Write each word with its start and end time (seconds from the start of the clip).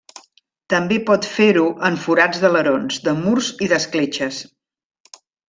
També 0.73 0.95
pot 1.09 1.27
fer-ho 1.33 1.65
en 1.89 1.99
forats 2.05 2.41
d'alerons, 2.45 2.97
de 3.09 3.15
murs 3.21 3.51
i 3.67 3.69
d'escletxes. 3.75 4.41